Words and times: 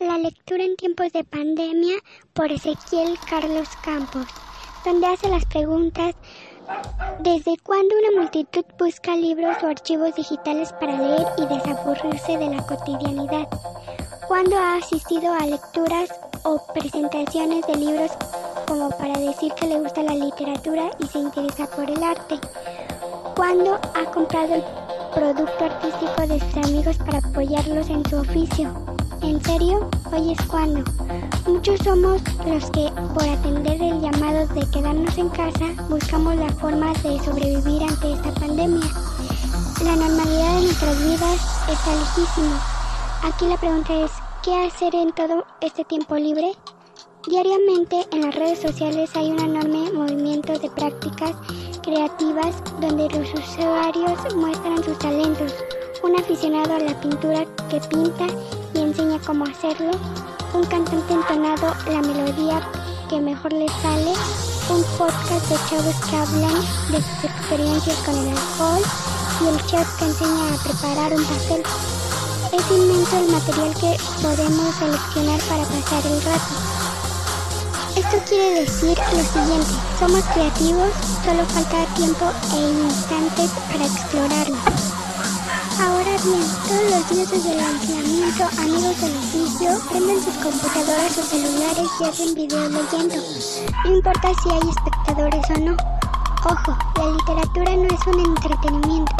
La 0.00 0.16
lectura 0.16 0.64
en 0.64 0.76
tiempos 0.76 1.12
de 1.12 1.24
pandemia 1.24 1.96
por 2.32 2.50
Ezequiel 2.50 3.18
Carlos 3.28 3.68
Campos, 3.84 4.24
donde 4.82 5.06
hace 5.06 5.28
las 5.28 5.44
preguntas 5.44 6.14
¿Desde 7.18 7.58
cuándo 7.58 7.94
una 7.98 8.22
multitud 8.22 8.64
busca 8.78 9.14
libros 9.14 9.58
o 9.62 9.66
archivos 9.66 10.14
digitales 10.14 10.72
para 10.72 10.96
leer 10.96 11.26
y 11.36 11.42
desaburrirse 11.42 12.38
de 12.38 12.48
la 12.48 12.66
cotidianidad? 12.66 13.46
¿Cuándo 14.26 14.56
ha 14.56 14.76
asistido 14.76 15.34
a 15.34 15.44
lecturas 15.44 16.08
o 16.44 16.58
presentaciones 16.72 17.66
de 17.66 17.76
libros 17.76 18.10
como 18.66 18.88
para 18.92 19.18
decir 19.18 19.52
que 19.52 19.66
le 19.66 19.80
gusta 19.80 20.02
la 20.02 20.14
literatura 20.14 20.92
y 20.98 21.08
se 21.08 21.18
interesa 21.18 21.66
por 21.66 21.90
el 21.90 22.02
arte? 22.02 22.38
¿Cuándo 23.36 23.74
ha 23.74 24.04
comprado 24.12 24.54
el 24.54 24.64
producto 25.14 25.62
artístico 25.62 26.26
de 26.26 26.40
sus 26.40 26.56
amigos 26.68 26.96
para 26.96 27.18
apoyarlos 27.18 27.90
en 27.90 28.08
su 28.08 28.16
oficio? 28.16 28.89
¿En 29.22 29.42
serio? 29.44 29.88
Hoy 30.12 30.32
es 30.32 30.46
cuando. 30.46 30.82
Muchos 31.46 31.78
somos 31.80 32.22
los 32.46 32.70
que, 32.70 32.90
por 33.14 33.28
atender 33.28 33.80
el 33.82 34.00
llamado 34.00 34.46
de 34.48 34.66
quedarnos 34.70 35.18
en 35.18 35.28
casa, 35.28 35.66
buscamos 35.90 36.36
la 36.36 36.48
forma 36.54 36.92
de 37.02 37.22
sobrevivir 37.22 37.82
ante 37.82 38.12
esta 38.12 38.32
pandemia. 38.32 38.86
La 39.84 39.96
normalidad 39.96 40.56
de 40.56 40.62
nuestras 40.62 40.98
vidas 41.04 41.40
está 41.68 41.94
lejísimo. 41.94 42.54
Aquí 43.22 43.46
la 43.46 43.58
pregunta 43.58 44.04
es, 44.04 44.10
¿qué 44.42 44.64
hacer 44.64 44.94
en 44.94 45.12
todo 45.12 45.44
este 45.60 45.84
tiempo 45.84 46.16
libre? 46.16 46.52
Diariamente 47.26 48.06
en 48.12 48.22
las 48.22 48.34
redes 48.34 48.60
sociales 48.60 49.10
hay 49.14 49.30
un 49.30 49.40
enorme 49.40 49.92
movimiento 49.92 50.58
de 50.58 50.70
prácticas 50.70 51.36
creativas 51.82 52.62
donde 52.80 53.08
los 53.10 53.28
usuarios 53.34 54.34
muestran 54.34 54.82
sus 54.82 54.98
talentos. 54.98 55.54
Un 56.02 56.18
aficionado 56.18 56.74
a 56.74 56.78
la 56.78 56.98
pintura 56.98 57.44
que 57.68 57.78
pinta 57.80 58.26
y 58.74 58.78
enseña 58.78 59.18
cómo 59.26 59.44
hacerlo, 59.44 59.90
un 60.54 60.64
cantante 60.64 61.12
entonado 61.12 61.74
la 61.86 62.00
melodía 62.00 62.60
que 63.08 63.20
mejor 63.20 63.52
le 63.52 63.68
sale, 63.68 64.12
un 64.68 64.82
podcast 64.96 65.48
de 65.48 65.56
chavos 65.68 65.94
que 66.08 66.16
hablan 66.16 66.54
de 66.90 67.02
sus 67.02 67.24
experiencias 67.24 67.96
con 67.98 68.16
el 68.16 68.28
alcohol 68.28 68.82
y 69.42 69.48
el 69.48 69.66
chef 69.66 69.98
que 69.98 70.04
enseña 70.04 70.54
a 70.54 70.62
preparar 70.62 71.12
un 71.12 71.24
pastel. 71.24 71.62
Es 72.52 72.70
inmenso 72.70 73.18
el 73.18 73.32
material 73.32 73.74
que 73.74 73.96
podemos 74.22 74.74
seleccionar 74.76 75.40
para 75.48 75.64
pasar 75.64 76.06
el 76.06 76.22
rato. 76.22 76.80
Esto 77.96 78.16
quiere 78.28 78.60
decir 78.60 78.98
lo 78.98 79.22
siguiente, 79.22 79.74
somos 79.98 80.24
creativos, 80.34 80.90
solo 81.24 81.44
falta 81.46 81.94
tiempo 81.94 82.30
e 82.54 82.70
instantes 82.86 83.50
para 83.70 83.84
explorarlo. 83.84 84.99
Todos 86.20 86.36
los 86.36 87.08
días 87.08 87.30
desde 87.30 87.52
el 87.54 87.60
aislamiento, 87.60 88.44
amigos 88.58 89.00
del 89.00 89.16
oficio 89.16 89.70
prenden 89.88 90.22
sus 90.22 90.34
computadoras 90.34 91.16
o 91.16 91.22
celulares 91.22 91.88
y 91.98 92.04
hacen 92.04 92.34
videos 92.34 92.70
leyendo. 92.70 93.14
No 93.86 93.94
importa 93.94 94.28
si 94.42 94.50
hay 94.50 94.68
espectadores 94.68 95.44
o 95.48 95.60
no. 95.60 95.76
Ojo, 96.44 96.76
la 96.98 97.06
literatura 97.12 97.74
no 97.74 97.84
es 97.84 98.06
un 98.06 98.20
entretenimiento. 98.20 99.12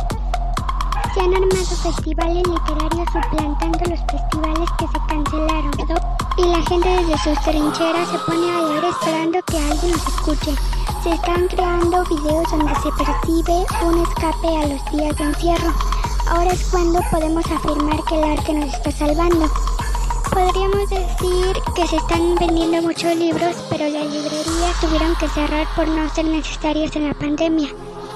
Se 1.15 1.21
han 1.21 1.33
armado 1.33 1.65
festivales 1.65 2.47
literarios 2.47 3.09
suplantando 3.15 3.79
los 3.89 4.01
festivales 4.01 4.69
que 4.79 4.87
se 4.87 5.07
cancelaron. 5.09 5.71
Y 6.37 6.43
la 6.49 6.63
gente 6.69 6.89
desde 6.89 7.19
sus 7.25 7.45
trincheras 7.45 8.09
se 8.11 8.19
pone 8.19 8.51
a 8.51 8.61
leer 8.61 8.85
esperando 8.85 9.39
que 9.47 9.59
alguien 9.59 9.93
los 9.93 10.07
escuche. 10.07 10.55
Se 11.03 11.15
están 11.15 11.49
creando 11.49 12.05
videos 12.05 12.51
donde 12.51 12.75
se 12.75 12.93
percibe 12.93 13.65
un 13.87 14.03
escape 14.03 14.49
a 14.49 14.67
los 14.67 14.93
días 14.93 15.17
de 15.17 15.25
encierro. 15.25 16.00
Ahora 16.27 16.53
es 16.53 16.63
cuando 16.71 17.01
podemos 17.11 17.45
afirmar 17.47 18.03
que 18.05 18.15
el 18.17 18.39
arte 18.39 18.53
nos 18.53 18.75
está 18.75 18.91
salvando. 18.93 19.51
Podríamos 20.31 20.89
decir 20.89 21.57
que 21.75 21.87
se 21.89 21.97
están 21.97 22.35
vendiendo 22.37 22.83
muchos 22.83 23.15
libros, 23.17 23.57
pero 23.69 23.89
las 23.89 24.07
librerías 24.07 24.81
tuvieron 24.81 25.17
que 25.17 25.29
cerrar 25.29 25.67
por 25.75 25.89
no 25.89 26.09
ser 26.15 26.27
necesarias 26.27 26.95
en 26.95 27.09
la 27.09 27.15
pandemia. 27.15 27.69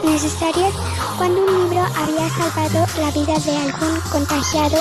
Necesarias 0.04 0.74
cuando 1.16 1.40
un 1.40 1.46
libro 1.46 1.80
había 1.80 2.28
salvado 2.30 2.86
la 3.00 3.10
vida 3.10 3.38
de 3.38 3.56
algún 3.56 4.00
contagiado 4.12 4.78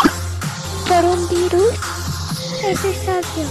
por 0.88 1.06
un 1.06 1.28
virus. 1.30 1.74
Eso 2.64 2.88
es 2.88 3.02
obvio, 3.08 3.48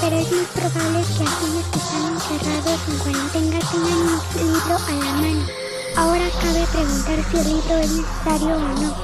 pero 0.00 0.16
es 0.16 0.30
muy 0.30 0.44
probable 0.54 1.04
que 1.16 1.24
aquellos 1.24 1.66
que 1.72 1.78
están 1.78 2.12
encerrados 2.12 2.80
en 2.88 2.98
cuarentena 2.98 3.58
tengan 3.70 3.98
un 3.98 4.52
libro 4.52 4.76
a 4.76 5.04
la 5.04 5.12
mano. 5.20 5.61
Ahora 5.96 6.24
cabe 6.40 6.66
preguntar 6.72 7.18
si 7.30 7.36
el 7.36 7.48
libro 7.48 7.76
es 7.76 7.92
necesario 7.92 8.56
o 8.56 8.58
no. 8.58 8.94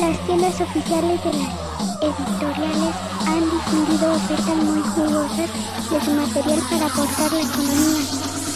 Las 0.00 0.18
tiendas 0.26 0.60
oficiales 0.60 1.24
de 1.24 1.32
las 1.32 1.64
editoriales 2.00 2.94
han 3.26 3.50
difundido 3.50 4.12
ofertas 4.14 4.56
muy 4.56 4.80
jugosas 4.80 5.50
de 5.90 6.04
su 6.04 6.10
material 6.12 6.62
para 6.70 6.86
aportar 6.86 7.32
la 7.32 7.40
economía. 7.40 8.04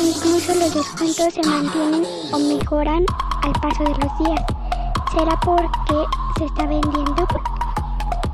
Incluso 0.01 0.55
los 0.55 0.75
descuentos 0.75 1.35
se 1.35 1.43
mantienen 1.49 2.07
o 2.33 2.39
mejoran 2.39 3.05
al 3.43 3.53
paso 3.61 3.83
de 3.83 3.91
los 3.91 4.19
días. 4.19 4.45
¿Será 5.13 5.39
porque 5.41 6.05
se 6.39 6.45
está 6.45 6.67
vendiendo? 6.67 7.27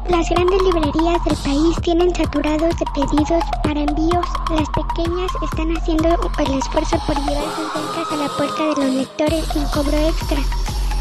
Las 0.09 0.29
grandes 0.29 0.61
librerías 0.63 1.25
del 1.25 1.37
país 1.37 1.77
tienen 1.83 2.15
saturados 2.15 2.77
de 2.77 2.85
pedidos 2.95 3.43
para 3.63 3.81
envíos. 3.81 4.27
Las 4.51 4.69
pequeñas 4.69 5.33
están 5.43 5.75
haciendo 5.75 6.09
el 6.09 6.59
esfuerzo 6.59 6.99
por 7.07 7.17
llevar 7.17 7.45
sus 7.57 7.73
ventas 7.73 8.13
a 8.13 8.17
la 8.17 8.29
puerta 8.37 8.63
de 8.65 8.85
los 8.85 8.95
lectores 8.97 9.47
sin 9.53 9.65
cobro 9.69 9.97
extra. 9.97 10.39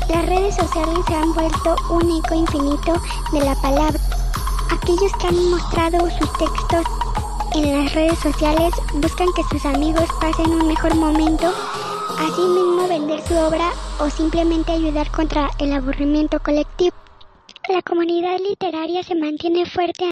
Las 0.08 0.26
redes 0.26 0.56
sociales 0.56 1.00
se 1.06 1.16
han 1.16 1.34
vuelto 1.34 1.76
un 1.90 2.18
eco 2.18 2.34
infinito 2.34 2.94
de 3.34 3.42
la 3.42 3.56
palabra. 3.56 4.00
Aquellos 4.72 5.12
que 5.20 5.28
han 5.28 5.50
mostrado 5.50 6.10
sus 6.10 6.32
textos 6.34 6.86
en 7.56 7.84
las 7.84 7.94
redes 7.94 8.20
sociales 8.20 8.74
buscan 8.94 9.28
que 9.36 9.44
sus 9.52 9.66
amigos 9.66 10.06
pasen 10.22 10.50
un 10.50 10.66
mejor 10.66 10.96
momento, 10.96 11.52
asimismo 12.20 12.88
vender 12.88 13.22
su 13.28 13.36
obra 13.36 13.70
o 14.00 14.10
simplemente 14.10 14.72
ayudar 14.72 15.12
contra 15.12 15.50
el 15.60 15.74
aburrimiento 15.74 16.40
colectivo. 16.40 17.03
La 17.70 17.82
comunidad 17.82 18.40
literaria 18.40 19.04
se 19.04 19.16
mantiene 19.16 19.66
fuerte 19.66 20.02